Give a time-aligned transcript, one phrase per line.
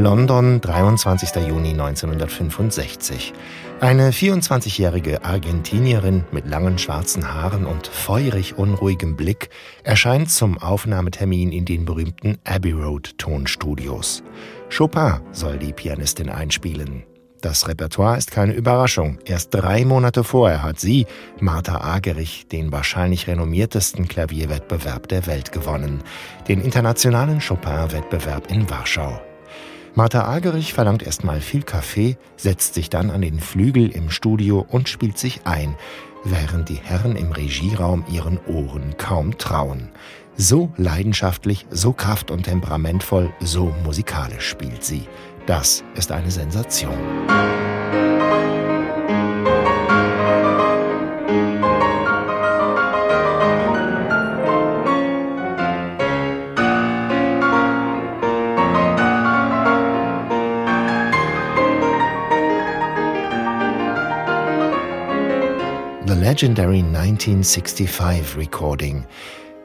[0.00, 1.46] London, 23.
[1.46, 3.34] Juni 1965.
[3.80, 9.50] Eine 24-jährige Argentinierin mit langen schwarzen Haaren und feurig unruhigem Blick
[9.84, 14.22] erscheint zum Aufnahmetermin in den berühmten Abbey Road Tonstudios.
[14.74, 17.02] Chopin soll die Pianistin einspielen.
[17.42, 19.18] Das Repertoire ist keine Überraschung.
[19.26, 21.04] Erst drei Monate vorher hat sie,
[21.40, 26.02] Martha Agerich, den wahrscheinlich renommiertesten Klavierwettbewerb der Welt gewonnen,
[26.48, 29.20] den internationalen Chopin-Wettbewerb in Warschau.
[29.94, 34.88] Martha Agerich verlangt erstmal viel Kaffee, setzt sich dann an den Flügel im Studio und
[34.88, 35.74] spielt sich ein,
[36.24, 39.90] während die Herren im Regieraum ihren Ohren kaum trauen.
[40.36, 45.08] So leidenschaftlich, so kraft- und temperamentvoll, so musikalisch spielt sie.
[45.46, 46.96] Das ist eine Sensation.
[66.30, 69.04] Legendary 1965 Recording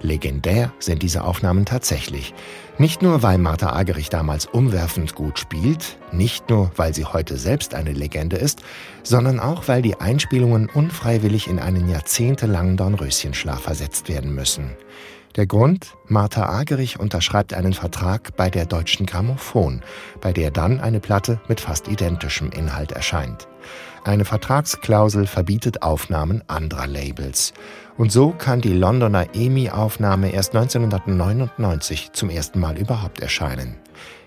[0.00, 2.34] Legendär sind diese Aufnahmen tatsächlich.
[2.78, 7.74] Nicht nur, weil Martha Agerich damals umwerfend gut spielt, nicht nur, weil sie heute selbst
[7.74, 8.62] eine Legende ist,
[9.02, 14.70] sondern auch, weil die Einspielungen unfreiwillig in einen jahrzehntelangen Dornröschenschlaf versetzt werden müssen.
[15.36, 15.94] Der Grund?
[16.08, 19.82] Martha Agerich unterschreibt einen Vertrag bei der Deutschen Grammophon,
[20.20, 23.48] bei der dann eine Platte mit fast identischem Inhalt erscheint.
[24.04, 27.54] Eine Vertragsklausel verbietet Aufnahmen anderer Labels.
[27.96, 33.76] Und so kann die Londoner EMI-Aufnahme erst 1999 zum ersten Mal überhaupt erscheinen.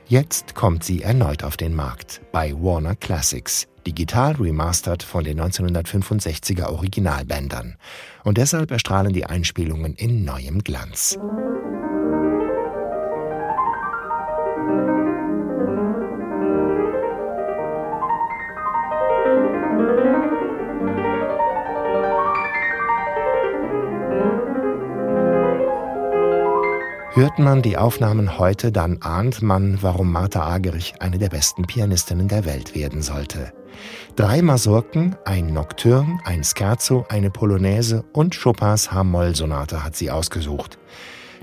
[0.07, 6.67] Jetzt kommt sie erneut auf den Markt bei Warner Classics, digital remastered von den 1965er
[6.67, 7.75] Originalbändern.
[8.23, 11.17] Und deshalb erstrahlen die Einspielungen in neuem Glanz.
[27.15, 32.27] Hört man die Aufnahmen heute, dann ahnt man, warum Martha Agerich eine der besten Pianistinnen
[32.27, 33.53] der Welt werden sollte.
[34.17, 40.77] Drei Masurken, ein Nocturne, ein Scherzo, eine Polonaise und Chopins H-Moll-Sonate hat sie ausgesucht.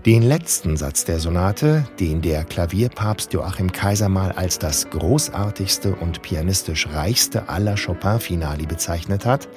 [0.05, 6.21] Den letzten Satz der Sonate, den der Klavierpapst Joachim Kaiser mal als das großartigste und
[6.21, 9.49] pianistisch reichste aller Chopin-Finali bezeichnet hat,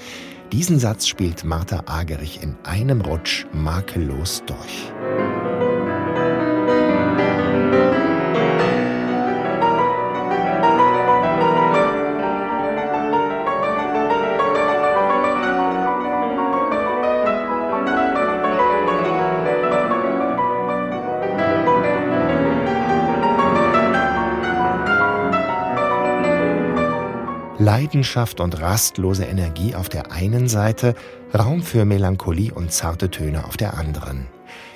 [0.54, 4.94] diesen Satz spielt Martha Agerich in einem Rutsch makellos durch.
[27.58, 30.94] Leidenschaft und rastlose Energie auf der einen Seite,
[31.34, 34.28] Raum für Melancholie und zarte Töne auf der anderen.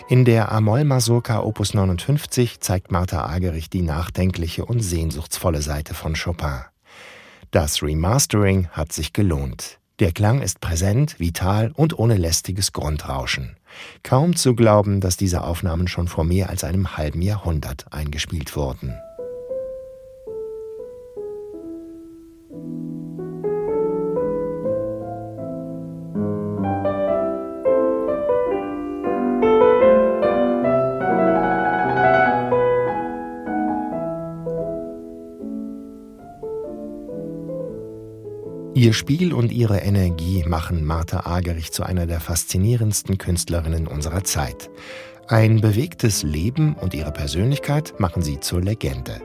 [0.08, 6.62] In der Amol-Masurka Opus 59 zeigt Martha Agerich die nachdenkliche und sehnsuchtsvolle Seite von Chopin.
[7.52, 9.80] Das Remastering hat sich gelohnt.
[10.00, 13.58] Der Klang ist präsent, vital und ohne lästiges Grundrauschen.
[14.04, 18.98] Kaum zu glauben, dass diese Aufnahmen schon vor mehr als einem halben Jahrhundert eingespielt wurden.
[38.76, 44.70] Ihr Spiel und ihre Energie machen Martha Agerich zu einer der faszinierendsten Künstlerinnen unserer Zeit.
[45.28, 49.22] Ein bewegtes Leben und ihre Persönlichkeit machen sie zur Legende.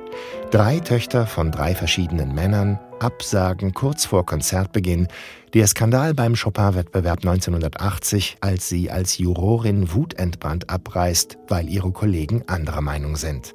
[0.51, 5.09] Drei Töchter von drei verschiedenen Männern, Absagen kurz vor Konzertbeginn,
[5.53, 12.81] der Skandal beim Chopin-Wettbewerb 1980, als sie als Jurorin wutentbrannt abreißt, weil ihre Kollegen anderer
[12.81, 13.55] Meinung sind.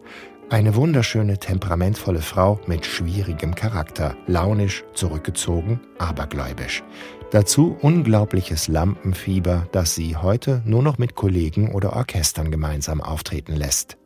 [0.52, 6.84] Eine wunderschöne, temperamentvolle Frau mit schwierigem Charakter, launisch, zurückgezogen, abergläubisch.
[7.30, 13.98] Dazu unglaubliches Lampenfieber, das sie heute nur noch mit Kollegen oder Orchestern gemeinsam auftreten lässt.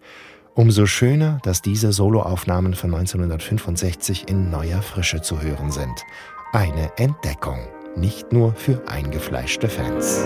[0.54, 6.04] Umso schöner, dass diese Soloaufnahmen von 1965 in neuer Frische zu hören sind.
[6.52, 7.60] Eine Entdeckung,
[7.96, 10.26] nicht nur für eingefleischte Fans.